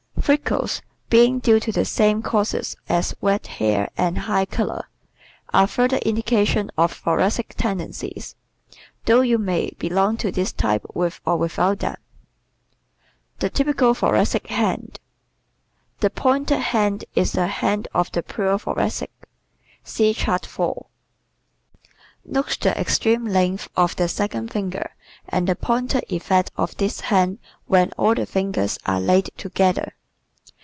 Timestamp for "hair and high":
3.47-4.45